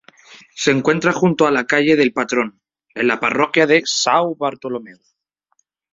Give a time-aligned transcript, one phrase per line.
[0.55, 2.59] Se encuentra junto a la Calle del Patrón,
[2.95, 4.97] en la parroquia de São Bartolomeu.